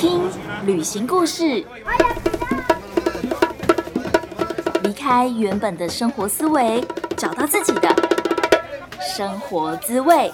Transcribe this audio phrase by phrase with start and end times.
[0.00, 0.22] 听
[0.64, 1.62] 旅行故事，
[4.82, 6.82] 离开原本的生活思维，
[7.18, 7.94] 找到自己的
[8.98, 10.32] 生活滋味。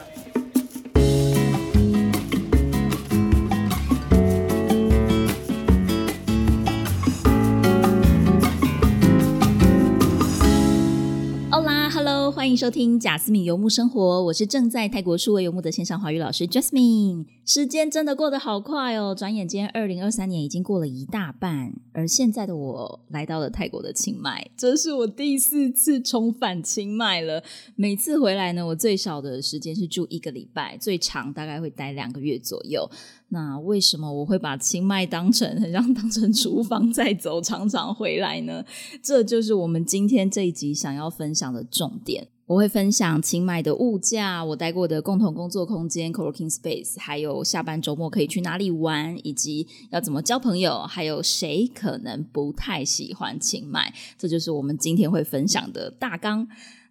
[12.57, 17.27] 收听贾斯敏游牧生活，我是正在泰国数位游牧的线上华语老师 Jasmine。
[17.45, 27.45] 时间真的过得好快哦，转眼间二零二三年已经过了一大半，而现在的我来到了泰国的清迈，这是我第四次重返清迈了。
[27.75, 32.91] 每次回来呢，我最少的时间是住一个礼拜，最长大概会待两个月左右。
[33.29, 38.65] 那为什么我会把清迈当成很像当成厨房在走，常常回来呢？
[39.03, 42.29] 这就是我们今天这一集想要分享的重点。
[42.47, 53.93] 我会分享清迈的物价，我待过的共同工作空间 （co-working space），还有下班周末可以去哪里玩，以及要怎么交朋友，还有谁可能不太喜欢清迈。
[54.17, 56.47] 这就是我们今天会分享的大纲。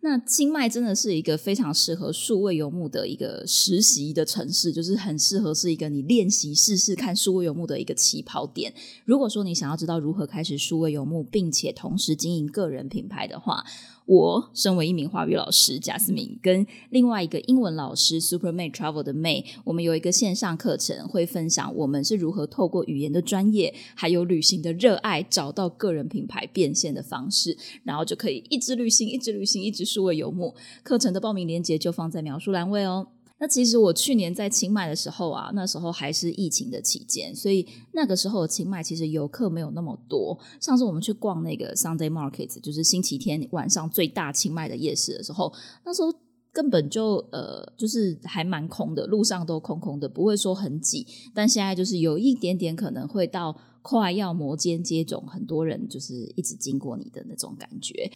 [0.05, 8.71] 那清迈真的是一个非常适合数位游牧的一个实习的城市，就是很适合是一个你练习试试看数位游牧的一个起跑点。
[9.03, 13.65] 如果说你想要知道如何开始数位游牧，并且同时经营个人品牌的话，
[14.05, 30.53] 我身为一名华语老师贾思敏，跟另外一个英文老师 Super May Travel 的 May，我们有一个线上课程，会分享我们是如何透过语言的专业，还有旅行的热爱，找到个人品牌变现的方式，然后就可以一直旅行，一直旅行，一直数位游牧。
[30.83, 33.07] 课程的报名链接就放在描述栏位哦。
[33.37, 40.39] 那其实我去年在清迈的时候啊，那时候还是疫情的期间，所以那个时候清迈其实游客没有那么多。
[40.61, 45.51] 上次我们去逛那个 Sunday Market，就是星期天晚上最大清迈的夜市的时候，
[45.83, 46.13] 那时候
[46.53, 51.05] 根本就呃就是还蛮空的，路上都空空的，不会说很挤。
[51.33, 58.09] 但现在就是有一点点可能会到快要摩肩接踵，很多人就是一直经过你的那种感觉。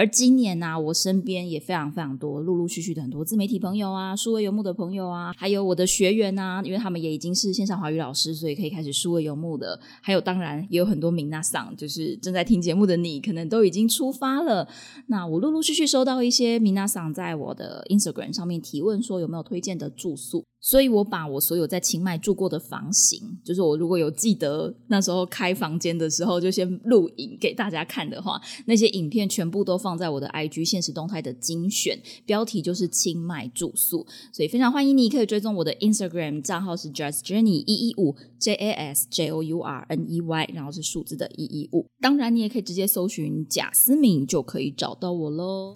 [0.00, 9.78] 而今年呢，我身边也非常非常多，陆陆续续的很多自媒体朋友啊，数位游牧的朋友啊，还有我的学员啊，因为他们也已经是线上华语老师，所以可以开始数位游牧的。
[10.00, 14.66] 还有当然也有很多明娜桑，就是正在听节目的你，可能都已经出发了。
[15.08, 20.46] 那我陆陆续续收到一些明娜桑在我的 Instagram 上面提问，说有没有推荐的住宿。
[20.60, 34.06] 所以我把我所有在清迈住过的房型，就是我如果有记得那时候开房间的时候，就先录影给大家看的话，那些影片全部都放在我的 IG 现实动态的精选，标题就是清迈住宿。
[34.32, 41.86] 所以非常欢迎你可以追踪我的 Instagram 账号是 Just Journey 一一五 J A S J O U R N E Y，然后是数字的一一五。
[42.00, 45.74] 当然你也可以直接搜寻贾思敏就可以找到我喽。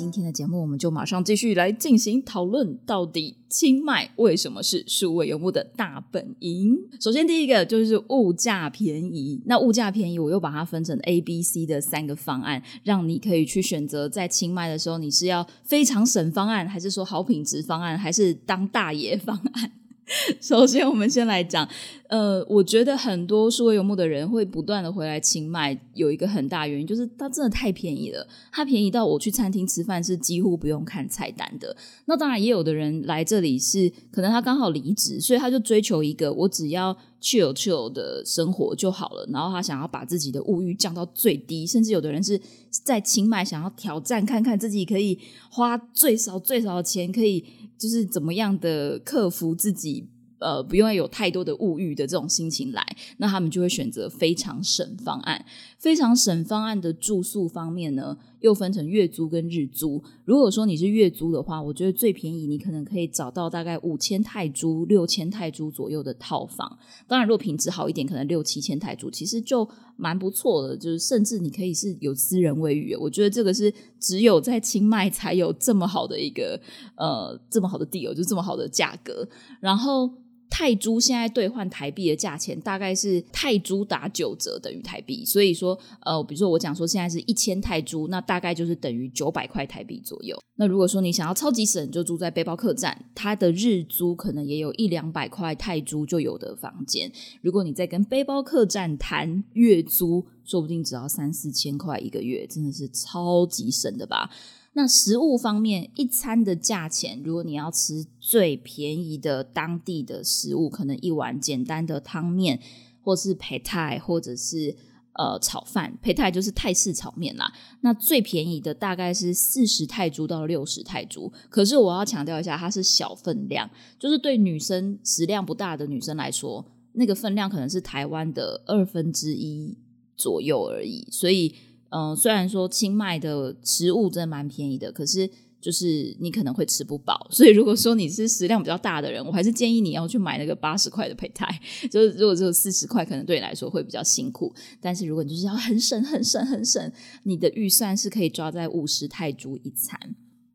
[0.00, 6.74] 今天的节目，我们就马上继续来进行讨论，到底清迈为什么是数位游牧的大本营？
[6.98, 9.42] 首先，第一个就是物价便宜。
[9.44, 19.72] 那物价便宜，我又把它分成 A、B、C 的三个方案，让你可以去选择在清迈的时候，你是要非常省方案，还是说好品质方案，还是当大爷方案？
[20.40, 21.68] 首先，我们先来讲，
[22.08, 31.76] 呃，我觉得很多数位游牧的人会不断的回来清迈，有一个很大原因就是它真的太便宜了，它便宜到我去餐厅吃饭是几乎不用看菜单的。
[32.06, 45.18] 那当然，也有的人来这里是可能他刚好离职，所以他就追求一个我只要 chill chill 的生活就好了，然后他想要把自己的物欲降到最低，甚至有的人是在清迈想要挑战看看自己可以
[45.50, 47.44] 花最少最少的钱可以。
[47.80, 50.06] 就是怎么样的克服自己，
[50.38, 52.86] 呃，不用有太多的物欲的这种心情来，
[53.16, 55.42] 那他们就会选择非常省方案。
[55.80, 60.04] 非常省方案的住宿方面呢，又分成月租跟日租。
[60.26, 66.78] 如果说你是月租的话，我觉得最便宜，你可能可以找到大概五千泰铢、六千泰铢左右的套房。
[67.08, 70.76] 当然，如果品质好一点，可能六七千泰铢，其实就蛮不错的。
[70.76, 76.60] 就是甚至你可以是有私人卫浴，我觉得这个是只有在清迈才有这么好的一个
[76.96, 79.26] 呃这么好的地哦，就这么好的价格。
[79.60, 80.10] 然后。
[80.50, 90.36] 泰铢现在兑换台币的价钱大概是泰铢打九折等于台币，所以说呃，比如说我讲说现在是一千泰铢，那大概就是等于九百块台币左右。
[90.56, 97.10] 那如果说你想要超级省，就住在背包客栈，它的日租可能也有一两百块泰铢就有的房间。
[97.40, 104.28] 如果你在跟背包客栈谈月租，说不定只要三四千块一个月，真的是超级省的吧。
[104.72, 112.60] 那食物方面，一餐的价钱，如果你要吃最便宜的当地的食物，可能一碗简单的汤面，
[113.02, 114.76] 或是培泰，或者是
[115.14, 117.52] 呃炒饭，配泰就是泰式炒面啦。
[117.80, 123.68] 那最便宜的大概是四十泰铢到六十泰铢，可是我要强调一下，它是小分量，
[123.98, 129.76] 就是对女生食量不大的女生来说，那个分量可能是台湾的二分之一
[130.16, 131.08] 左右而已。
[131.10, 131.54] 所以，
[131.90, 135.30] 嗯，虽然说清迈的食物真的蛮便宜的，可是。
[135.62, 141.46] 就是你可能会吃不饱，所以如果说你是食量比较大的人，我还是建议你要去买那个八十块的胚胎。
[141.90, 144.54] 就是如果只有四十块，可能对你来说会比较辛苦。
[144.80, 146.90] 但是如果你就是要很省、很省、很省，
[147.24, 150.00] 你的预算是可以抓在五十泰铢一餐。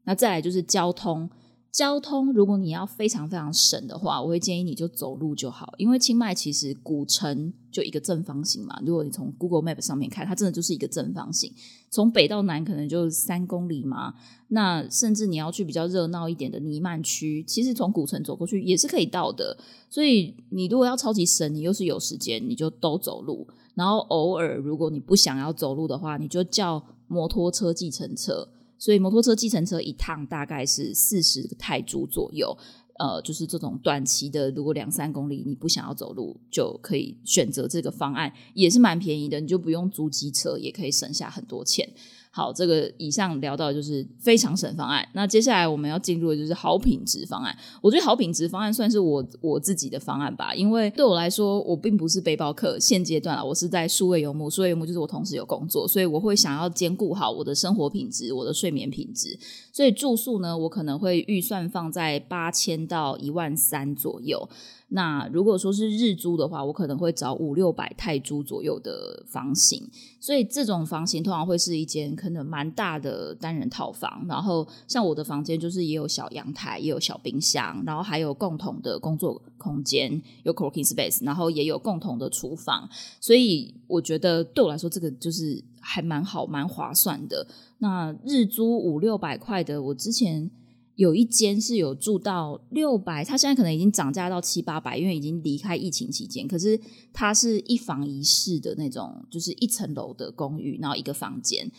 [0.06, 1.30] 那再来就是交通。
[1.76, 8.80] 交通，如果你要非常非常省的话，我会建议你就走路就好，因为清迈其实古城就一个正方形嘛。
[8.86, 11.52] 如果你从 Google Map 上面看，它真的就是一个正方形，
[11.90, 14.14] 从北到南可能就三公里嘛。
[14.48, 19.58] 那甚至你要去比较热闹一点的尼曼区，其实从古城走过去也是可以到的。
[19.90, 23.46] 所以你如果要超级省，你又是有时间，你就都走路。
[23.74, 28.48] 然后偶尔如果你不想要走路的话，你就叫摩托车、计程车。
[28.86, 32.56] 所以摩托车、计程车一趟大概是四十泰铢左右，
[33.00, 41.90] 呃，就是这种短期的，如果两三公里你不想要走路，就可以选择这个方案，也是蛮便宜的，你就不用租机车，也可以省下很多钱。
[42.36, 45.08] 好，这个以上聊到就是非常省方案。
[45.14, 47.58] 那接下来我们要进入的就是好品质方案。
[47.82, 52.78] 我觉得好品质方案算是我我自己的方案吧，因为对我来说，我并不是背包客。
[52.78, 59.40] 现阶段啊，我是在数位游牧，数位游牧就是我同时有工作，所以我会想要兼顾好我的生活品质、我的睡眠品质。
[59.72, 64.50] 所以住宿呢，我可能会预算放在八千到一万三左右。
[64.96, 69.86] 那如果说是日租的话，我可能会找五六百泰铢左右的房型，
[70.22, 74.26] 所以这种房型通常会是一间可能蛮大的单人套房。
[74.26, 82.88] 然后像我的房间就是也有小阳台，也有小冰箱，然后还有共同的工作空间，有 cooking space，然后也有共同的厨房。
[83.20, 87.46] 所以我觉得对我来说，这个就是还蛮好、蛮划算的。
[87.80, 90.50] 那日租五六百块的，我之前。
[90.96, 96.48] 有一间是有住到六百，它现在可能已经涨价到七八百，因为已经离开疫情期间。
[96.48, 96.80] 可是
[97.12, 101.70] 它是一房一室的那种，就是一层楼的公寓，然后一个房间，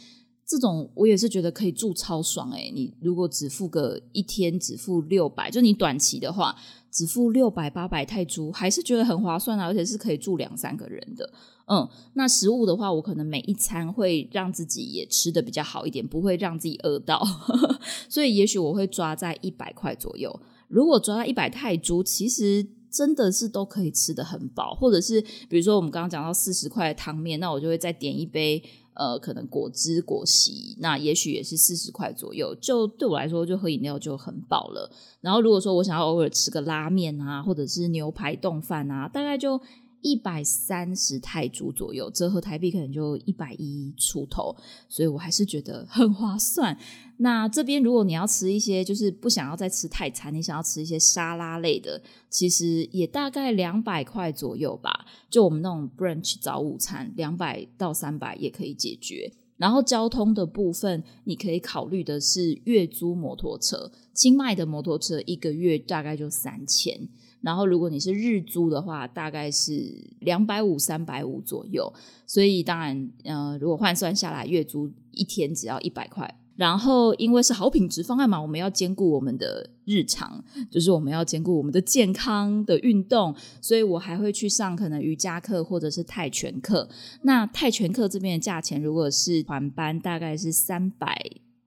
[0.46, 2.70] 这种我也是觉得可以住超爽诶。
[2.74, 6.54] 你如果只付个一天只付六百，就你短期的话
[6.90, 11.32] 只付六百八百泰铢，还是觉得很划算啊，而且是可以住两三个人的。
[11.68, 17.20] 嗯，那食物的话，我可能每一餐会让自己也吃的比较好一点，不会让自己饿到，
[18.08, 20.40] 所以也许我会抓在一百块左右。
[20.68, 28.62] 如果抓到一百泰铢，其实真的是都可以吃的很饱，或者是比如说我们刚刚讲到四十块的汤面，那我就会再点一杯
[28.94, 34.88] 呃，可能果汁果昔，那也许也是四十块左右，就对我来说就喝饮料就很饱了。
[35.20, 39.60] 然后如果说我想要偶尔吃个拉面啊，或者是牛排冻饭啊，大概就。
[40.02, 44.54] 一百三十泰铢左右，折合台币可能就一百一出头，
[44.88, 46.78] 所以我还是觉得很划算。
[47.18, 55.06] 那这边如果你要吃一些，就是不想要再吃泰餐，你想要吃一些沙拉类的，其实也大概两百块左右吧。
[55.30, 59.32] 就我们那种 brunch 早午餐，两百到三百也可以解决。
[59.56, 67.08] 然后交通的部分，你可以考虑的是月租摩托车，清迈的摩托车一个月大概就三千。
[67.40, 71.92] 然后，如果你是日租的话，大概是两百五、三百五左右。
[72.26, 76.38] 所以，当然，呃，如果换算下来，月租一天只要一百块。
[76.56, 86.88] 然后，因为是好品质方案嘛，我们要兼顾我们的日常，就是我们要兼顾我们的健康的运动，所以我还会去上可能瑜伽课或者是泰拳课。
[87.22, 91.14] 那泰拳课这边的价钱，如果是团班，大概是三百。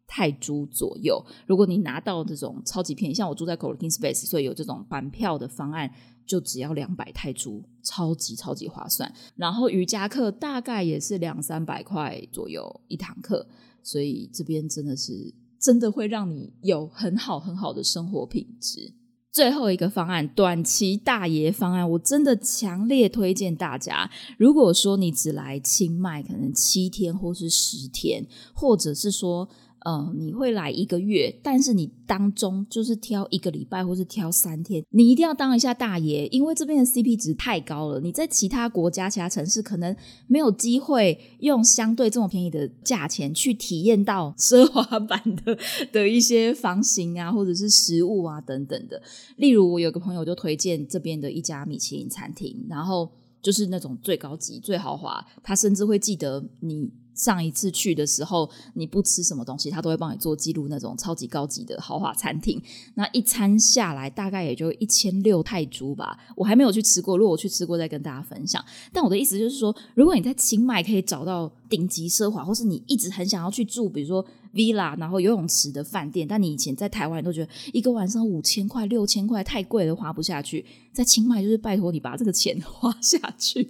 [0.10, 5.90] 泰铢左右，如果你拿到这种超级便宜，像我住在 Co-working Space，所以有这种团票的方案，
[6.26, 9.14] 就只要两百泰铢，超级超级划算。
[9.36, 13.48] 然后瑜伽课大概也是两三百块左右一堂课，
[13.84, 18.96] 所以这边真的是真的会让你有很好很好的生活品质。
[19.32, 24.10] 最后一个方案，短期大爷方案，我真的强烈推荐大家。
[24.40, 28.26] 如果说你只来清迈，可能七天或是十天，
[28.56, 29.48] 或者是说。
[29.86, 38.00] 嗯，你会来一个月，但是你当中就是挑一个礼拜，或是挑三天，你一定要当一下大爷，因为这边的 CP 值太高了。
[38.02, 39.96] 你在其他国家、其他城市可能
[40.28, 45.58] 没有机会用相对这么便宜的价钱去体验到奢华 版的
[45.92, 49.02] 的一些房型啊，或者是食物啊等等的。
[49.38, 53.10] 例如，我有个朋友就推荐这边的一家米其林餐厅，然后
[53.42, 56.92] 就是那种最高级、最豪华，他甚至会记得你。
[57.14, 60.68] 上一次去的时候，你不吃什么东西，他都会帮你做记录。
[60.70, 62.62] 那种超级高级的豪华餐厅，
[62.96, 66.18] 那一餐下来大概也就一千六泰铢吧。
[66.36, 68.64] 我还没有去吃过，如果我去吃过，再跟大家分享。
[68.94, 74.26] 但我的意思就是说，如果你在清迈可以找到顶级奢华，或是你一直很想要去住，比如说。
[74.54, 80.66] villa，然后游泳池的饭店，但你以前在台湾都觉得一个晚上五千块、六千块太贵了，花不下去。
[80.92, 83.68] 在清迈就是拜托你把这个钱 花下去，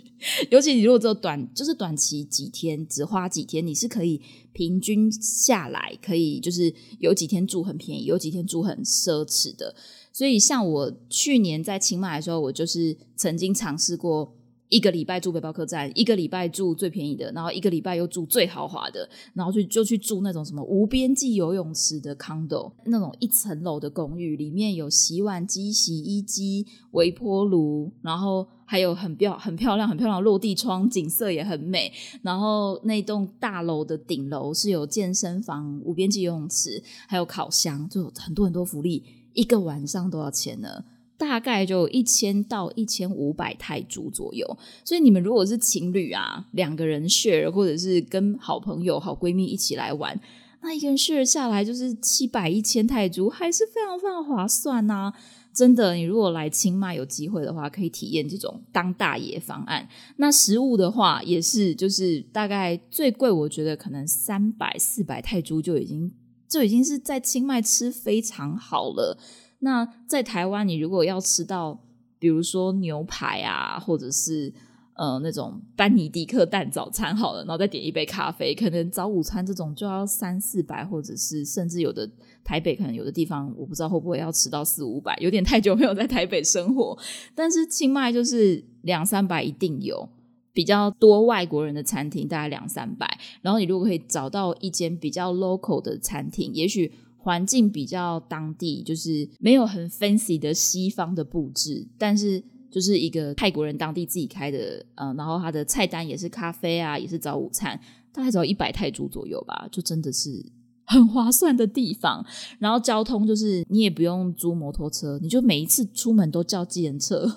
[0.49, 4.21] 尤其你如果只有短，就是短期几天，只花几天，你是可以
[4.53, 9.75] 平均下来，可以就是有几天住很便宜，有几天住很奢侈的。
[10.11, 14.33] 所以像我去年在清迈的时候，我就是曾经尝试过。
[14.69, 31.91] 一个礼拜住背包客栈，一个礼拜住最便宜的，然后一个礼拜又住最豪华的，然后去就去住那种什么无边际游泳池的 condo，那种一层楼的公寓，里面有洗碗机、洗衣机、微波炉，然后还有很漂很漂亮、很漂亮的落地窗，景色也很美。
[32.21, 39.03] 然后那栋大楼的顶楼是有健身房、无边际游泳池，还有烤箱，就很多很多福利。
[39.33, 40.83] 一个晚上多少钱呢？
[41.19, 50.17] 大概就一千到一千五百泰铢左右，所以你们如果是情侣啊，两个人 share，或者是跟好朋友、好闺蜜一起来玩，
[50.61, 55.11] 那一个人 share 下来就是七百一千泰铢，还是非常非常划算呐！
[55.51, 59.85] 真的，你如果来清迈有机会的话，可以体验这种当大爷方案。
[60.15, 66.09] 那食物的话，也是就是大概最贵，我觉得可能三百四百泰铢就已经
[66.47, 69.17] 就已经是在清迈吃非常好了。
[69.59, 71.79] 那在台湾，你如果要吃到，
[72.17, 74.53] 比如说牛排啊，或者是
[74.93, 82.09] 呃那种班尼迪克蛋早餐，好了，然后再点一杯咖啡，可能早午餐这种就要三四百，或者是甚至有的
[82.43, 86.97] 台北可能有的地方，我不知道会不会要吃到四五百，有点太久没有在台北生活。
[87.35, 90.07] 但是清迈就是两三百一定有，
[90.53, 96.93] 比较多外国人的餐厅大概两三百，然后你如果可以找到一间比较 local 的餐厅，也许。
[97.29, 107.79] 环境比较当地，就是没有很 fancy 的西方的布置，但是就是一个泰国人当地自己开的，嗯，然后他的菜单也是咖啡啊，也是早午餐，
[108.11, 110.43] 大概只要一百泰铢左右吧，就真的是。
[110.91, 112.25] 很划算的地方，
[112.57, 117.31] 然后交通就是你也不用租摩托车，你就每一次出门都叫计程车，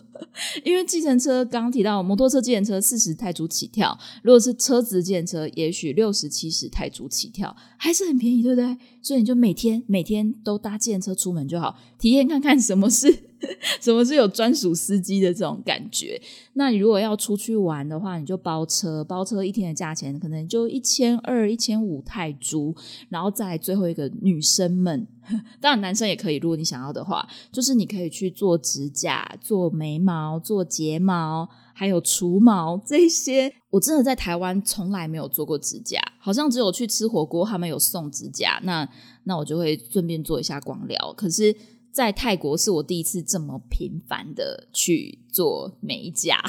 [0.65, 8.77] 因为计程车刚提到摩托车计程车四十泰铢起跳，如果是车子计程车，也许六十七十泰铢起跳，还是很便宜，对不对？
[9.01, 13.33] 所以你就每天每天都搭计程车出门就好，体验看看什么是。
[13.81, 16.23] 什么是有专属司机的这种感觉？
[16.53, 22.73] 那你如果要出去玩的话，你就包车，包车一天的价钱可能就一千二、一千五泰铢。
[23.09, 25.05] 然后再最后一个，女生们，
[25.61, 33.53] 当然男生也可以，如果你想要的话，就是你可以去做指甲、做眉毛、做睫毛，还有除毛这些。
[33.71, 38.89] 我真的在台湾从来没有做过指甲，好像只有去吃火锅他们有送指甲，那
[39.25, 41.15] 那我就会顺便做一下光疗。
[41.17, 41.55] 可是。
[41.93, 46.43] 在泰国是我第一次这么频繁的去做美甲，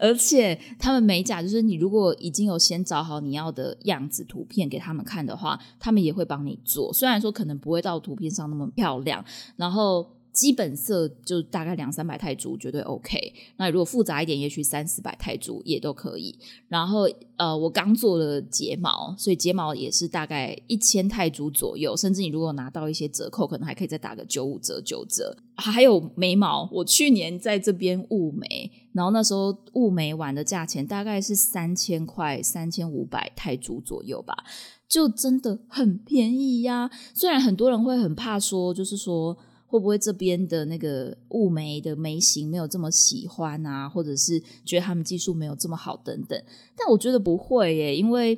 [0.00, 9.24] 而且他们美甲就是你如果已经有先找好你要的样子图片给他们看的话，他们也会帮你做，虽然说可能不会到图片上那么漂亮，
[9.56, 10.17] 然后。
[10.32, 13.34] 基本色就大概两三百泰铢，绝对 OK。
[13.56, 16.38] 那如果复杂一点，也许三四百泰铢也都可以。
[16.68, 21.96] 然后呃，我刚做了睫毛，所以睫毛也是大概一千泰铢左右。
[21.96, 25.36] 甚至你如果拿到一些折扣，可能还可以再打个九五折、九折。
[25.56, 34.44] 还有眉毛，我去年在这边雾眉，然后那时候雾眉完的价钱大概是三千块、三千五百泰铢左右吧，
[34.88, 36.88] 就真的很便宜呀。
[37.12, 39.36] 虽然很多人会很怕说，就是说。
[39.68, 43.88] 会不会这边的那个雾眉的眉形没有这么喜欢啊？
[43.88, 46.42] 或者是觉得他们技术没有这么好等等？
[46.76, 48.36] 但我觉得不会耶，因为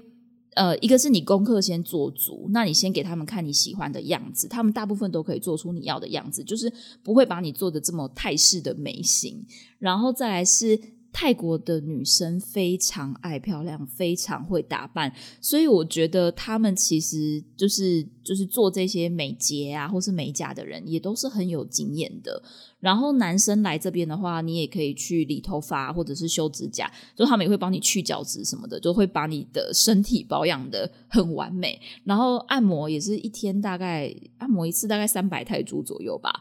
[0.54, 6.70] 呃，一个是你功课先做足，那你先给他们看你喜欢的样子，他们大部分都可以做出你要的样子，就是
[7.02, 9.46] 不会把你做的这么泰式的眉形。
[9.78, 10.78] 然后再来是。
[11.12, 22.42] 泰国的女生非常爱漂亮，非常会打扮，所以我觉得他们其实就是就是做这些美睫啊，或是美甲的人，也都是很有经验的。
[22.78, 31.78] 然后男生来这边的话，你也可以去理头发或者是修指甲，就他们也会帮你去角质什么的，就会把你的身体保养的很完美。
[32.04, 36.32] 然后按摩也是一天大概按摩一次大概三百泰铢左右吧，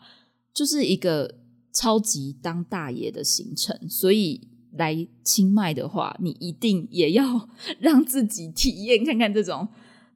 [0.53, 1.35] 就是一个
[1.73, 4.47] 超级当大爷的行程，所以。
[4.73, 7.49] 来清迈的话，你一定也要
[7.79, 9.67] 让自己体验看看这种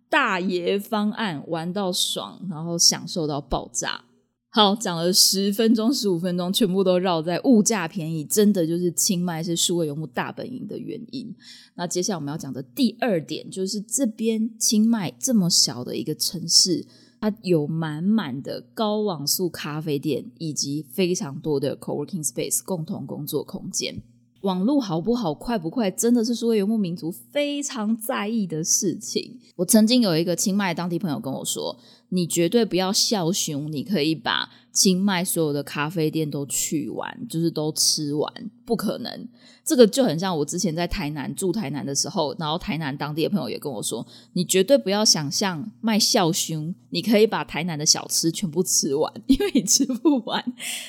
[0.10, 4.06] 大爷方案，玩到爽，然后享受到爆炸。
[4.50, 11.36] 好，讲了十分钟、十五分钟，全部都绕在物价便宜，真的就是清迈是数位游牧大本营的原因。
[11.74, 16.86] 那接下来我们要讲的第二点，就是这边清迈这么小的一个城市，
[17.20, 24.04] 它有满满的高网速咖啡店，以及非常多的 co-working space 共同工作空间。
[24.44, 29.40] 网络好不好、快不快，真的是说游牧民族非常在意的事情。
[29.56, 31.78] 我曾经有一个清迈当地朋友跟我说。
[32.14, 38.32] 你绝对不要笑熊，你可以把清迈所有的咖啡店都去完，就是都吃完，
[38.64, 39.28] 不可能。
[39.66, 50.44] 这个就很像我之前在台南住台南的时候，然后台南当地的朋友也跟我说，你绝对不要想象卖笑熊，你可以把台南的小吃全部吃完， 因为你吃不完。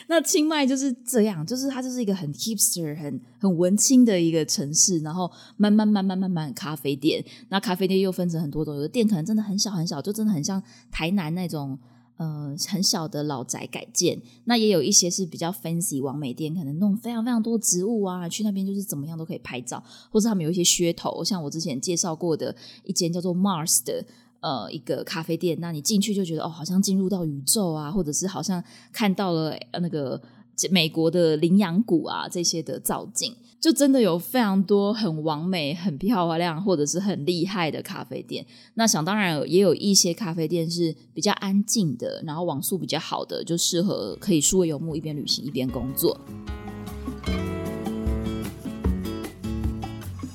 [0.09, 11.79] 那清迈就是这样，就是它就是一个很 hipster、很很文青的一个城市，然后慢慢慢慢慢慢咖啡店，那咖啡店又分成很多种，有的店可能真的很小很小，就真的很像台南那种。
[12.17, 22.55] 呃，很小的老宅改建，那也有一些是比较 fancy 完美店，可能弄非常非常多植物啊，去那边就是怎么样都可以拍照，或者他们有一些噱头，像我之前介绍过的
[22.85, 24.07] 一间叫做 Mars 的
[24.39, 30.23] 呃一个咖啡店，那你进去就觉得哦，好像进入到宇宙啊，或者是好像看到了那个
[30.71, 33.35] 美国的羚羊谷啊这些的造景。
[33.65, 38.45] 就真的有非常多很完美、很漂亮或者是很厉害的咖啡店。
[38.75, 46.21] 那想当然也有一些咖啡店是比较安静的，然后网速比较好的，就适合可以数位游牧，一边旅行一边工作。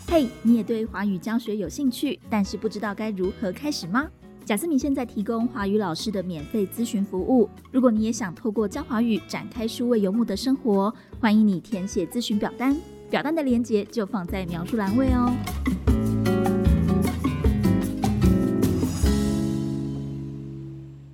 [0.07, 4.09] 嘿，你也对华语教学有兴趣，但是不知道该如何开始吗？
[4.43, 7.47] 贾斯敏现在提供华语老师的免费咨询服务。
[7.71, 12.75] 如果你也想透过教华语展开数位游牧的生活，欢迎你填写咨询表单。
[13.09, 15.33] 表单的链接就放在描述栏位哦。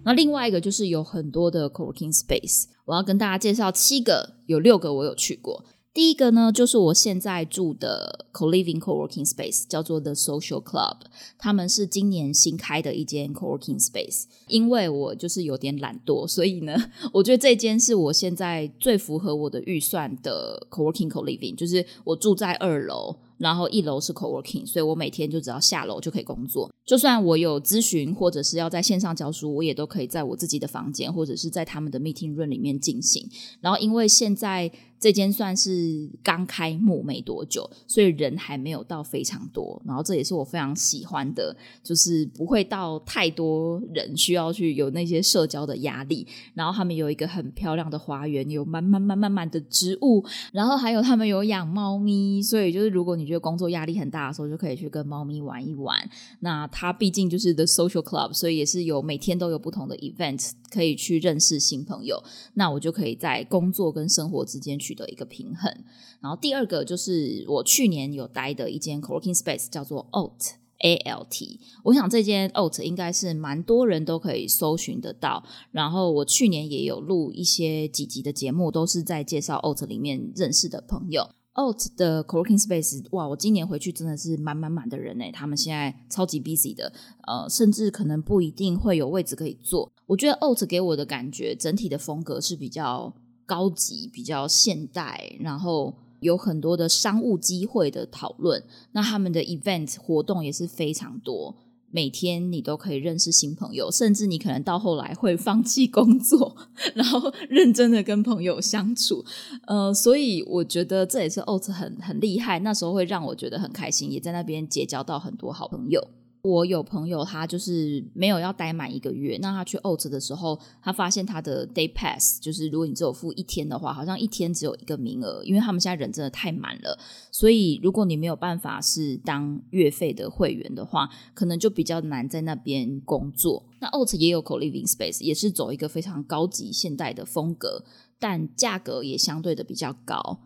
[0.03, 5.63] 那另外一个就是有很多的 co-working space，我要跟大家介绍七个，有六个我有去过。
[5.95, 10.97] 第一个呢，就是我现在住的 co-living co-working space，叫做 The Social Club。
[11.37, 14.25] 他们是今年新开的一间 co-working space。
[14.47, 16.75] 因为我就是有点懒惰，所以呢，
[17.13, 23.15] 我觉得这间是我现在最符合我的预算的 co-working co-living，就是我住在二楼。
[23.37, 26.71] 然后一楼是 co-working，所以我每天就只要下楼就可以工作。
[26.85, 33.27] 就算我有咨询或者是要在线上教书，我也都可以在我自己的房间或者是在他们的 meeting room 里面进行。
[33.59, 39.81] 然后因为现在这间算是刚开幕没多久，所以人还没有到非常多。
[39.83, 46.25] 然后这也是我非常喜欢的，就是不会到太多人需要去有那些社交的压力。
[46.53, 56.09] 然后他们有一个很漂亮的花园，有慢慢慢慢慢的植物，然后还有他们有养猫咪，所以就是如果你觉得工作压力很大的时候，就可以去跟猫咪玩一玩。
[56.39, 62.23] 那它毕竟就是 The Social Club，所以也是有每天都有不同的 event 可以去认识新朋友。
[62.53, 65.73] 那我就可以在工作跟生活之间取得一个平衡。
[66.21, 71.59] 然后第二个就是我去年有待的一间 co-working space，叫做 Alt A L T。
[71.83, 75.43] 我想这间 Alt 应该是蛮多人都可以搜寻得到。
[75.71, 81.29] 然后我去年也有录一些几集的节目，都是在介绍 Alt 里面认识的朋友。
[81.55, 83.27] Alt 的 co-working space，哇！
[83.29, 86.91] 我今年回去真的是满满满的人哎，他们现在超级 busy 的，
[87.25, 89.89] 呃，甚至可能不一定会有位置可以坐。
[90.05, 93.13] 我觉得 Alt 给我的感觉，整体的风格是比较
[93.45, 98.61] 高级、比较现代，然后有很多的商务机会的讨论。
[98.91, 101.55] 那他们的 event 活动也是非常多。
[101.91, 106.55] 每天你都可以认识新朋友，甚至你可能到后来会放弃工作，
[106.93, 109.23] 然后 认真的跟朋友相处。
[109.67, 116.05] 呃，所以我觉得这也是 o t 很很厉害，那时候会让我觉得很开心，也在那边结交到很多好朋友。
[116.45, 119.35] 我有朋友，他就是没有要待满一个月。
[119.41, 126.99] 那他去 Out 的时候，他发现他的 Day Pass 就是如果你只有付一天的话，好像一天只有一个名额，因为他们现在人真的太满了。
[127.31, 133.65] 所以如果你没有办法是当月费的会员的话，可能就比较难在那边工作。
[133.79, 137.83] 那 Out 也有 Co Living Space，也是走一个非常高级现代的风格，
[138.19, 140.41] 但价格也相对的比较高。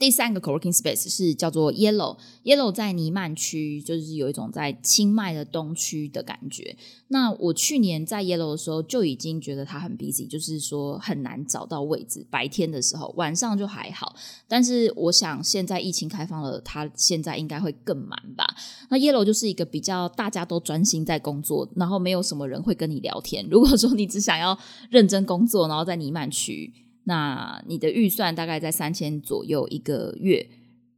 [0.00, 6.74] 第三个 co-working space 是叫做 Yellow，Yellow 在尼曼区，就是有一种在清迈的东区的感觉。
[7.08, 12.26] 那我去年在 Yellow 的时候就已经觉得它很 busy，就是说很难找到位置。
[12.30, 14.16] 白天的时候，晚上就还好。
[14.48, 18.56] 但是我想现在疫情开放了，它现在应该会更满吧。
[18.88, 23.46] 那 Yellow 就是一个比较大家都专心在工作，然后没有什么人会跟你聊天。
[23.50, 24.58] 如果说你只想要
[24.88, 26.72] 认真工作，然后在尼曼区。
[27.10, 30.46] 那你的预算大概在三千左右一个月，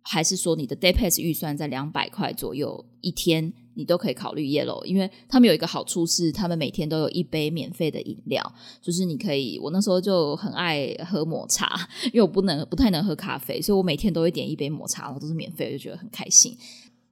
[0.02, 3.50] 还是说你的 day pass 预算在两百块左右一天？
[3.74, 16.54] 你都可以考虑 Yellow，因为他们有一个好处是，他们每天都有一杯免费的饮料，就是你可以，我那时候就很爱喝抹茶，因为我不能不太能喝咖啡，所以我每天都会点一杯抹茶，然后都是免费，我就觉得很开心。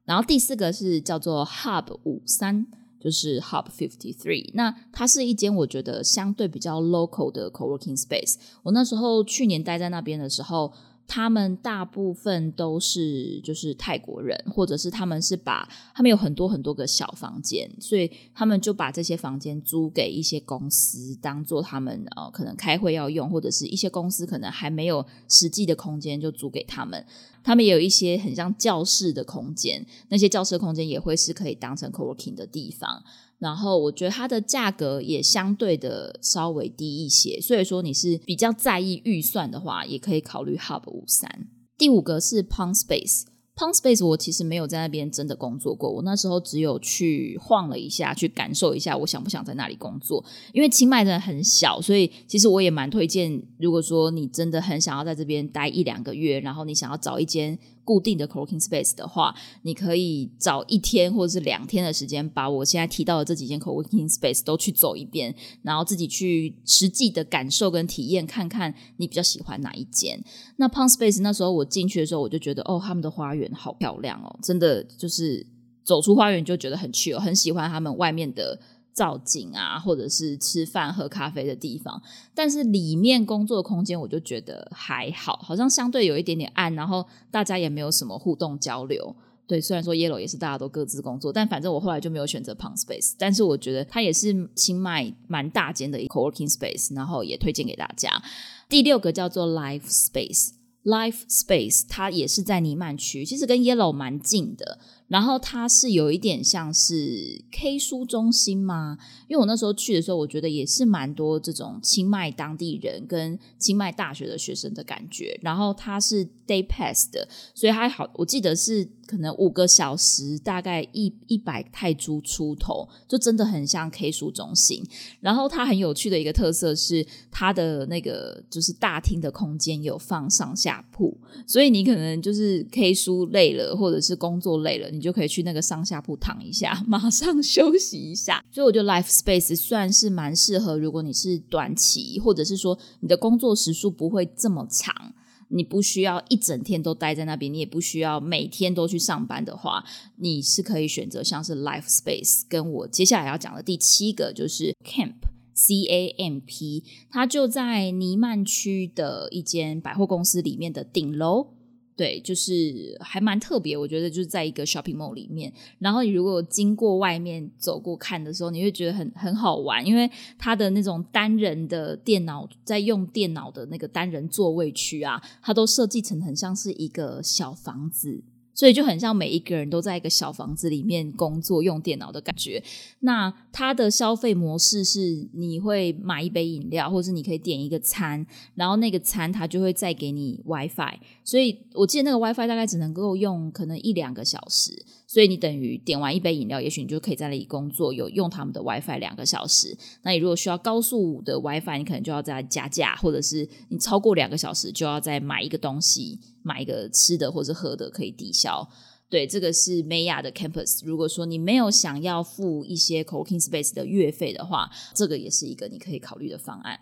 [0.04, 2.66] 然后第四个是叫做 Hub 五三，
[3.00, 8.34] 就是 Hub Fifty Three，那它是一间我觉得相对比较 local 的 co-working space。
[8.62, 10.72] 我那时候去年待在那边的时候。
[11.12, 27.04] 他们大部分都是就是泰国人，或者是他们是把他们有很多很多个小房间，所以他们就把这些房间租给一些公司，当做他们呃可能开会要用，或者是一些公司可能还没有实际的空间就租给他们。
[27.42, 33.02] 他们也有一些很像教室的空间，那些教室空间也会是可以当成 co-working 的地方。
[33.40, 41.48] 然后我觉得它的价格也相对的稍微低一些，所以说你是比较在意预算的话，也可以考虑 Hub 五三。
[41.78, 50.22] 第五个是 Pound Space，Pound Space 我其实没有在那边真的工作过，我那时候只有去晃了一下，去感受一下我想不想在那里工作。
[50.52, 57.58] 因为清迈真的很小，所以其实我也蛮推荐，如果说你真的很想要在这边待一两个月，然后你想要找一间。
[57.90, 70.22] 固定的 co-working space 的话，你可以找一天或者是两天的时间，把我现在提到的这几间 co-working space 都去走一遍，然后自己去实际的感受跟体验，看看你比较喜欢哪一间。
[70.54, 75.44] 那 p o n Space 那时候我进去的时候，我就觉得哦，他们的花园好漂亮哦，真的就是
[75.82, 78.56] 走出花园就觉得很去哦，很喜欢他们外面的。
[79.00, 82.02] 造景啊，或者是吃饭喝咖啡的地方，
[82.34, 89.16] 但是里面工作空间我就觉得还好，好像相对有一点点暗，然后大家也没有什么互动交流。
[89.46, 98.22] 对，虽然说 Yellow 也是大家都各自工作，但反正我后来就没有选择 p o n Space，但是我觉得它也是清迈蛮大间的 co-working space，然后也推荐给大家。
[98.68, 104.78] 第六个叫做 Life Space，Life Space 它也是在尼曼区，其实跟 Yellow 蛮近的。
[105.10, 108.96] 然后它是有一点像是 K 书中心吗？
[109.26, 115.36] 因为我那时候去的时候，我觉得也是蛮多这种清迈当地人跟清迈大学的学生的感觉。
[115.42, 124.84] 然后它是 Day Pass 的，所以还好，我记得是可能五个小时，大概一一百泰铢出头，就真的很像 K 书中心。
[125.18, 131.18] 然后它很有趣的一个特色是，它的那个就是大厅的空间有放上下铺，
[131.48, 135.10] 所以你可能就是 K 书累了，或者是工作累了，你。
[135.10, 138.44] 就可以去那个上下铺躺一下， 马上休息一下。
[138.52, 145.14] 所以我觉得 Life Space 算是蛮适合，如果你是短期，或者是说你的工作时数不会这么长，
[145.48, 149.82] 你不需要一整天都待在那边，你也不需要每天都去上班的话，
[150.16, 152.42] 你是可以选择像是 Life Space。
[152.46, 155.14] 跟我接下来要讲的第七个就是 Camp
[155.54, 161.54] C A M P，它就在尼曼区的一间百货公司里面的顶楼。
[162.00, 178.22] 对，就是还蛮特别，我觉得就是在一个 shopping mall 里面，然后你如果经过外面走过看的时候，你会觉得很很好玩，因为它的那种单人的电脑在用电脑的那个单人座位区啊，它都设计成很像是一个小房子。
[178.60, 182.62] 所以就很像每一个人都在一个小房子里面工作用电脑的感觉。
[182.98, 190.98] 那它的消费模式是，你会买一杯饮料，或者是你可以点一个餐，然后那个餐它就会再给你 WiFi。
[191.24, 194.84] 所以我记得那个 WiFi 大概只能够用可能一两个小时。
[195.12, 199.76] 所以你等于点完一杯饮料，也许你就可以在那里工作，有用他们的 WiFi 两个小时。
[200.02, 208.70] 那你如果需要高速的 WiFi，你可能就要再加价，或者是你超过两个小时就要再买一个东西，买一个吃的或者喝的可以抵消。
[209.08, 210.82] 对，这个是 Maya 的 Campus。
[210.84, 216.78] 如果说你没有想要付一些 Co-working Space 的月费的话，这个也是一个你可以考虑的方案。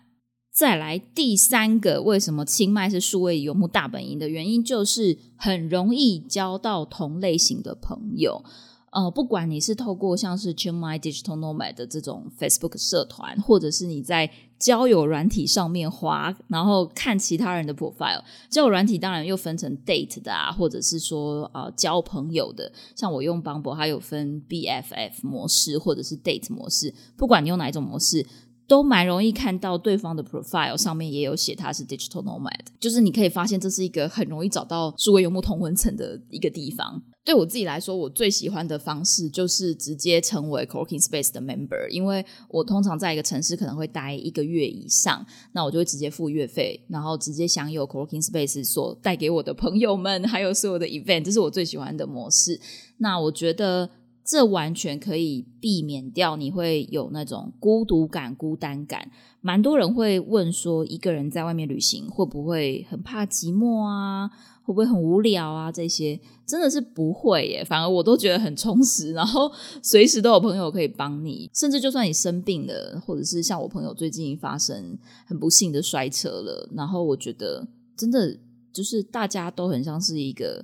[0.59, 8.43] 再来第三个，为什么清迈是数位游牧大本营的原因，就是很容易交到同类型的朋友。
[8.91, 18.21] 呃，不管你是透过像是 Chiang Mai Digital Nomad 的这种 Facebook 社团，或者是你在交友软体上面滑，然后看其他人的 profile。
[18.49, 22.69] 交友软体当然又分成 date 的啊，或者是说呃交朋友的。
[22.97, 26.93] 像我用 Bumble，它有分 BFF 模式或者是 date 模式。
[27.15, 28.25] 不管你用哪一种模式。
[28.69, 37.01] 都蛮容易看到对方的 profile 上面也有写他是 digital nomad，就是你可以发现这是一个很容易找到数位游牧同文层的一个地方。
[37.25, 52.61] 对我自己来说，我最喜欢的方式就是直接成为 co-working space 的 member，因为我通常在一个城市可能会待一个月以上，那我就会直接付月费，然后直接享有 co-working space 所带给我的朋友们，还有所有的 event，这是我最喜欢的模式。
[52.97, 53.89] 那我觉得。
[54.23, 59.09] 这完全可以避免掉你会有那种孤独感、孤单感。
[59.41, 64.29] 蛮多人会问说，一个人在外面旅行会不会很怕寂寞啊？
[64.63, 65.71] 会不会很无聊啊？
[65.71, 69.13] 这些真的是不会耶，反而我都觉得很充实。
[69.13, 69.51] 然后
[69.81, 78.37] 随时都有朋友可以帮你，甚至就算你生病了，或者是像我朋友最近发生很不幸的摔车了，然后我觉得真的
[78.71, 80.63] 就是大家都很像是一个。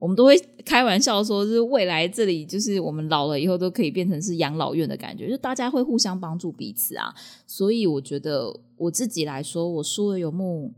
[0.00, 0.34] 我们都会
[0.64, 7.14] 开玩笑说，就是未来这里就是我们老了以后都可以变成是养老院的感觉，就大家会互相帮助彼此啊。
[7.46, 10.72] 所以我觉得我自己来说，我书的游牧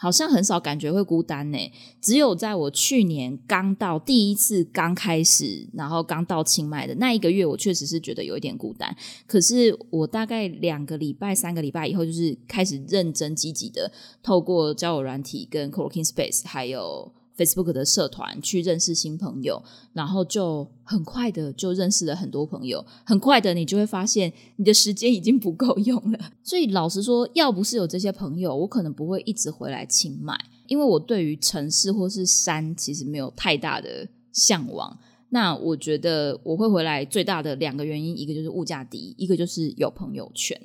[0.00, 1.58] 好像很少感觉会孤单呢。
[2.00, 8.92] 只有在我去年刚到第一次刚开始，然后刚到清迈的那一个月，我确实是觉得有一点孤单。
[9.28, 17.12] 可是我大概两个礼拜、三个礼拜以后，就是开始认真积极的透过交友软体跟 Co-working Space 还有。
[17.36, 19.60] Facebook 的社团去认识新朋友，
[19.92, 22.84] 然后就很快的就认识了很多朋友。
[23.04, 26.18] 很快的，你就会发现你的时间已经不够用了。
[26.44, 34.96] 所以老实说，要不是有这些朋友，我可能不会一直回来清迈，因为我对于城市或是山其实没有太大的向往。
[35.30, 40.56] 那我觉得我会回来最大的两个原因，一个就是物价低，一个就是有朋友圈。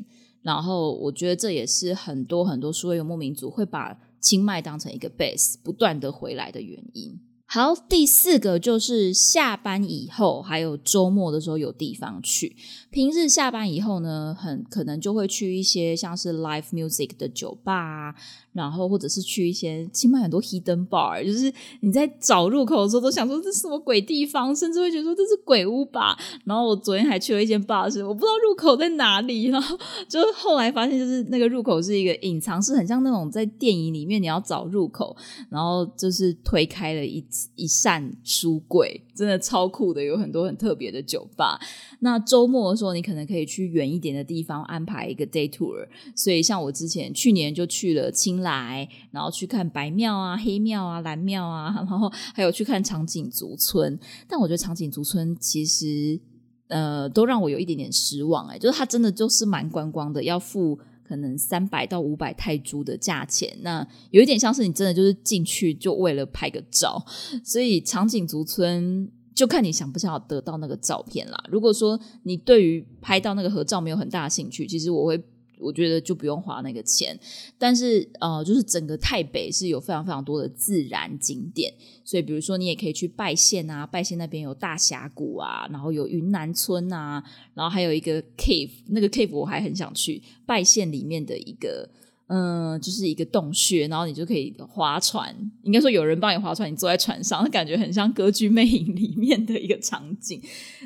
[0.44, 4.00] 然后我觉得这也是很多很多所有游牧民族会把。
[4.20, 7.20] 清迈当成一个 base，不断的回来的原因。
[7.52, 12.56] 好，第四个就是下班以后，还有周末的时候有地方去。
[12.92, 18.14] 平日下班以后呢，很可能就会去一些像是 live music 的酒吧。
[18.60, 26.18] 然后或者是去一些清迈很多 hidden bar，就是你在找入口的时候都想说这是什么鬼地方，甚至会觉得说这是鬼屋吧。
[26.44, 29.46] 然后我昨天还去了一间 bar，是我不知道入口在哪里。
[29.46, 29.78] 然后
[30.10, 35.16] 就后来发现，就是那个入口是一个隐藏式，很像那种在电影里面你要找入口，
[35.50, 37.24] 然后就是推开了一
[37.56, 41.58] 一扇书柜，真的超酷的，有很多很特别的酒吧。
[42.02, 45.88] 那周末的时候，你可能可以去远一点的地方安排一个 day tour。
[46.16, 54.00] 所以像我之前去年就去了清迈莱，然后去看白庙啊、黑庙啊、蓝庙啊， 然后还有去看长颈族村。
[54.28, 56.20] 但我觉得长颈族村其实
[56.68, 63.56] 呃都让我有一点点失望哎，就是它真的就是蛮观光的，要付可能三百到五百泰铢的价钱。
[63.62, 67.06] 那有一点像是你真的就是进去就为了拍个照，
[67.44, 69.12] 所以长颈族村。
[69.36, 71.42] 就看你想不想要得到那个照片啦。
[71.50, 75.18] 如果说你对于拍到那个合照没有很大的兴趣，其实我会
[75.60, 77.20] 我觉得就不用花那个钱。
[77.58, 91.90] 但是呃，就是整个台北是有非常非常多的自然景点，所以比如说你也可以去拜县啊，拜县那边有大峡谷啊，然后有云南村啊，然后还有一个 cave，那个 cave 我还很想去拜县里面的一个。
[92.32, 95.36] 嗯，就是一个洞穴，然后你就可以划船。
[95.64, 100.40] 应该说有人帮你划船，你坐在船上，感觉很像《歌剧魅影》里面的一个场景。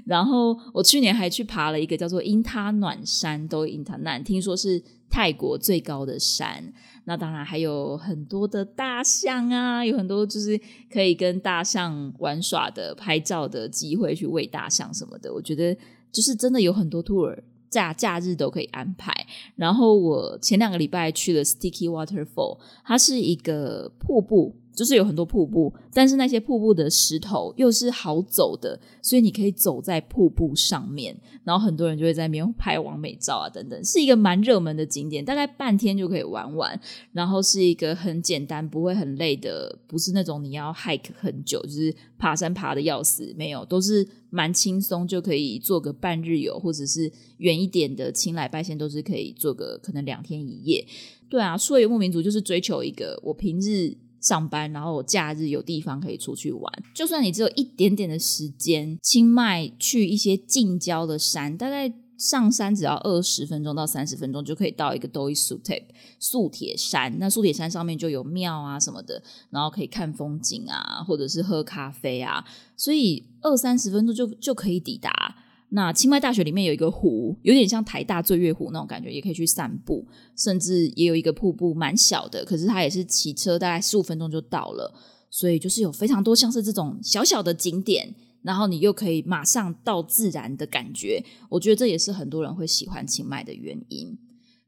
[0.05, 6.71] 然后我去年还去爬了一个叫做因他暖山，都因他暖，听说是泰国最高的山。
[7.03, 10.57] 那当然还有很多的大象啊，有很多就是
[10.89, 15.33] 可以跟大象玩耍的、拍照的机会，去喂大象什么的。
[15.33, 15.75] 我觉得
[16.09, 17.37] 就是真的有很多 tour。
[17.73, 19.11] 假假日都可以安排。
[19.55, 24.55] 然后我前两个礼拜去了 Sticky Waterfall，它是一个瀑布。
[24.73, 36.79] 就是有很多瀑布，但是那些瀑布的石头又是好走的，所以你可以走在瀑布上面，然后很多人就会在那边拍完美照啊等等，是一个蛮热门的景点，大概半天就可以玩完。
[37.11, 50.85] 然后是一个很简单，不会很累的，不是那种你要 hike 很久，就是爬山爬的要死，没有，都是蛮轻松就可以做个半日游，或者是远一点的青莱拜线都是可以做个可能两天一夜。
[51.29, 53.95] 对啊，说游牧民族就是追求一个我平日。
[54.23, 56.83] 上班，然后假日有地方可以出去玩。
[56.95, 65.83] 就算你只有一点点的时间，清迈去一些近郊的山，大概上山只要二十分钟到三十分钟就可以到一个 Doi Sutep
[66.19, 67.19] 素铁山。
[67.19, 72.45] 那素铁山上面就有庙啊什么的，然后可以看风景啊，或者是喝咖啡啊，
[72.77, 75.35] 所以二三十分钟就就可以抵达。
[75.75, 80.07] 那清迈大学里面有一个湖，有点像台大醉月湖那种感觉，也可以去散步，
[80.37, 84.93] 甚至也有一个瀑布，蛮小的，可是它也是骑车大概十五分钟就到了，
[85.31, 94.15] 所以就是有非常多像是这种小小的景点，然后你又可以马上到自然的感觉，我觉得这也是很多人会喜欢清迈的原因。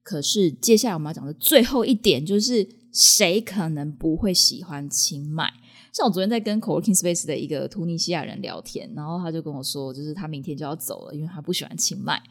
[0.01, 5.53] 可是接下来我们要讲的最后一点，就是谁可能不会喜欢清迈？
[5.95, 12.21] 像我昨天在跟 Co-working Space 的一个突尼西亚人聊天，然后他就跟我说，就是他明天就要走了，因为他不喜欢清迈，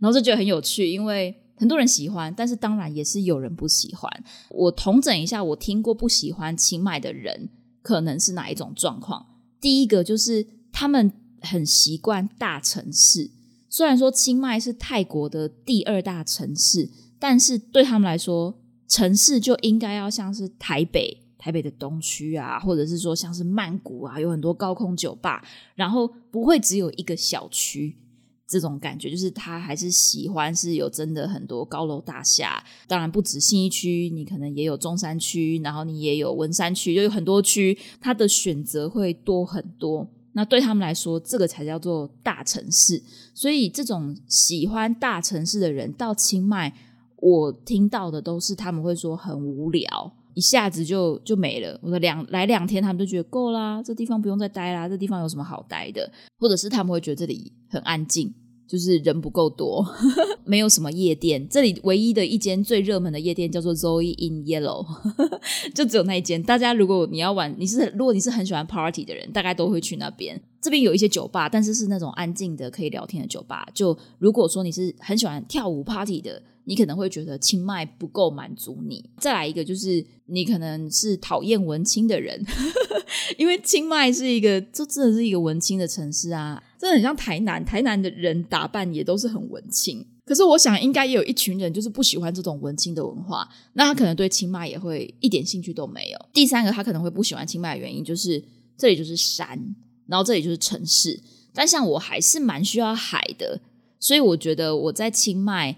[0.00, 4.10] 然后就觉得很有趣，因为很多人喜欢，但是当然也是有人不喜欢。
[4.50, 7.50] 我统整一下，我听过不喜欢清迈的人
[7.82, 9.24] 可能是哪一种状况？
[9.60, 13.30] 第一个就是他们很习惯大城市。
[13.70, 21.20] 虽然说清迈是泰国的第二大城市，但是对他们来说，城市就应该要像是台北。
[21.44, 27.98] 台北的东区啊，或者是说像是曼谷啊，有很多高空酒吧，然后不会只有一个小区，
[28.48, 32.64] 这种感觉就是他还是喜欢是有真的很多高楼大厦。
[32.88, 40.08] 当然不止信义区，你可能也有中山区，然后你也有文山区，就有很多区，它的选择会多很多。
[40.32, 43.02] 那对他们来说，这个才叫做大城市。
[43.34, 46.74] 所以这种喜欢大城市的人到清迈，
[47.16, 50.10] 我听到的都是他们会说很无聊。
[50.34, 51.78] 一下子就就没了。
[51.80, 54.88] 我说两来两天，他们就觉得够啦，这地方不用再待啦。
[54.88, 56.10] 这地方有什么好待的？
[56.38, 58.34] 或者是他们会觉得这里很安静，
[58.66, 59.86] 就是人不够多，
[60.44, 61.46] 没有什么夜店。
[61.48, 64.84] 这里唯一的一间最热门的夜店叫做 Zoe in Yellow，
[65.72, 66.42] 就只有那一间。
[66.42, 70.40] 大家如果你要玩，你是如果你是很喜欢 party 的人，大概都会去那边。
[70.60, 73.68] 这边有一些酒吧，但是是那种安静的可以聊天的酒吧。
[73.72, 76.42] 就如果说你是很喜欢跳舞 party 的。
[76.64, 79.08] 你可能会觉得清迈不够满足你。
[79.18, 82.42] 再来一个，就是你可能是讨厌文青的人，
[83.36, 87.64] 因为清迈是一个，这真的是一个文青的城市啊，真的很像台南。
[87.64, 90.06] 台南的人打扮也都是很文青。
[90.24, 96.18] 可是我想，应该也有一群人就是不喜欢这种文青的文化，那他可能对清迈也会一点兴趣都没有。
[96.32, 98.42] 第三个，他可能会不喜欢清迈的原因就是
[98.78, 99.48] 这里就是山，
[100.06, 101.20] 然后这里就是城市。
[101.52, 103.60] 但像我还是蛮需要海的，
[104.00, 105.76] 所以我觉得我在清迈。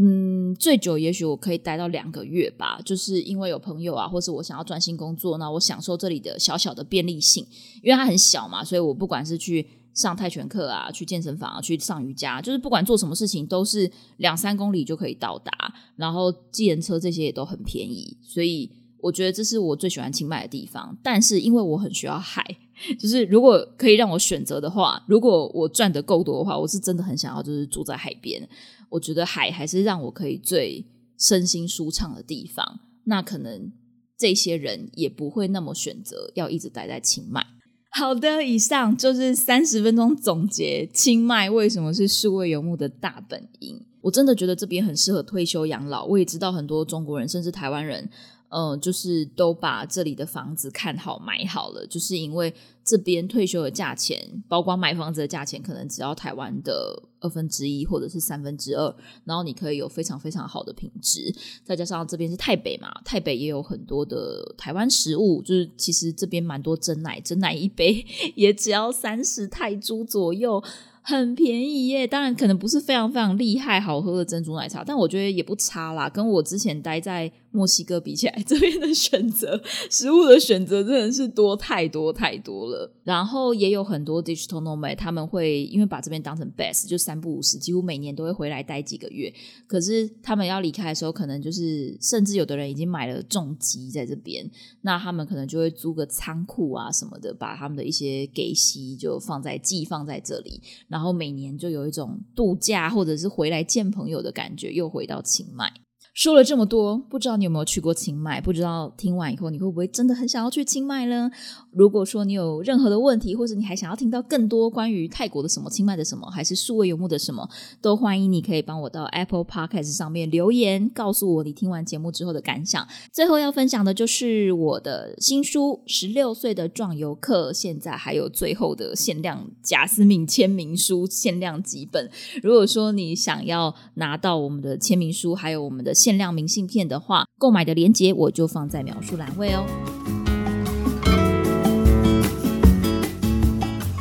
[0.00, 7.44] 嗯，最久也许我可以待到两个月吧，就是因为有朋友啊，或是我想要专心工作，那我享受这里的小小的便利性，
[7.82, 20.96] 因为它很小嘛，所以我不管是去上泰拳课啊，去健身房啊，去上瑜伽，就是不管做什么事情都是两三公里就可以到达，然后计程车这些也都很便宜，所以我觉得这是我最喜欢清迈的地方。
[21.02, 22.56] 但是因为我很需要海，
[22.98, 28.48] 就是如果可以让我选择的话，如果我赚的够多的话，我是真的很想要就是住在海边。
[28.90, 30.84] 我觉得海还是让我可以最
[31.18, 32.80] 身心舒畅的地方。
[33.04, 33.72] 那可能
[34.16, 37.44] 这些人也不会那么选择要一直待在清迈。
[37.90, 43.80] 好的，以上就是三十分钟总结清迈为什么是数位游牧的大本营。
[44.00, 46.04] 我真的觉得这边很适合退休养老。
[46.04, 48.08] 我也知道很多中国人甚至台湾人。
[48.50, 61.30] 嗯，就是都把这里的房子看好买好了，就是因为这边退休的价钱，包括买房子的价钱，可能只要台湾的二分之一或者是三分之二，然后你可以有非常非常好的品质，
[61.62, 68.02] 再加上这边是台北嘛，台北也有很多的台湾食物，就是其实这边蛮多真奶，真奶一杯
[68.34, 70.64] 也只要三十泰铢左右。
[71.00, 76.06] 很便宜耶，当然可能不是非常非常厉害好喝的珍珠奶茶，但我觉得也不差啦。
[76.06, 82.92] 跟我之前待在墨西哥比起来， 这边的选择食物的选择真的是多太多太多了。
[83.04, 89.32] 然后也有很多 digital nomad，他们会因为把这边当成 best，就三不五时，几乎每年都会回来待几个月。
[89.66, 94.48] 可是他们要离开的时候，可能就是甚至有的人已经买了重机在这边，
[94.82, 105.72] 那他们可能就会租个仓库啊什么的，把他们的一些给息就放在寄放在这里，然后每年就有一种度假或者是回来见朋友的感觉，又回到清迈。
[106.18, 108.40] 说了这么多，不知道你有没有去过清迈？
[108.40, 111.30] 不知道听完以后你会不会真的很想要去清迈呢？
[111.70, 117.48] 如果说你有任何的问题，或者你还想要听到更多关于泰国的什么、清迈的什么，还是数位游牧的什么，
[117.80, 122.84] 都欢迎你可以帮我到 Apple Podcast 上面留言，告诉我你听完节目之后的感想。
[123.12, 132.10] 最后要分享的就是我的新书《十六岁的壮游客》，现在还有最后的限量贾斯敏签名书，限量几本。
[132.42, 135.94] 如果说你想要拿到我们的签名书，还有我们的。
[136.08, 139.66] 限量明信片的话，购买的链接我就放在描述栏位哦。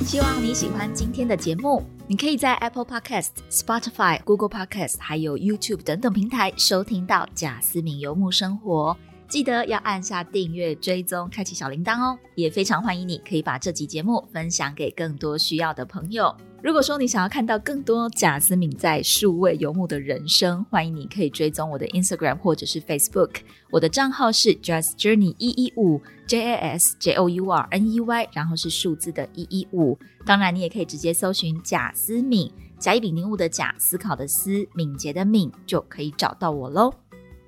[0.06, 8.96] 希望你喜欢今天的节目，你可以在 Apple Podcast、Spotify、Google Podcast 还有 YouTube 等等平台收听到贾斯敏游牧生活。
[9.28, 12.18] 记得要按下订阅、追踪、开启小铃铛哦！
[12.36, 16.34] 也非常欢迎你可以把这集节目分享给更多需要的朋友。
[16.64, 23.30] 如果说你想要看到更多贾斯敏在数位游牧的人生，欢迎你可以追踪我的 Instagram 或者是 Facebook。
[23.70, 29.98] 我的账号是 Just Journey 一一五 J A S J O U R N E Y，然后是数字的一一五。
[30.26, 36.92] 当然，你也可以直接搜寻贾斯敏，甲乙丙丁戊的甲，思考的思，敏捷的敏，就可以找到我喽。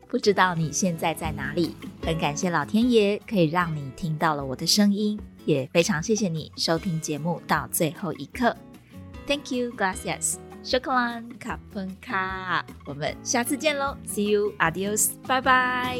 [0.08, 1.76] 不知道你现在在哪里？
[2.04, 8.56] 很感谢老天爷可以让你听到了我的声音，也非常谢谢你收听节目到最后一刻。
[9.30, 10.40] Thank you, gracias.
[10.64, 12.64] Shukran, kapunka.
[12.86, 16.00] 我们下次见喽，See you, adios, 拜拜。